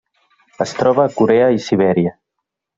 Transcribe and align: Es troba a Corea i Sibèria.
Es 0.65 0.73
troba 0.79 1.05
a 1.05 1.13
Corea 1.19 1.53
i 1.59 1.63
Sibèria. 1.69 2.19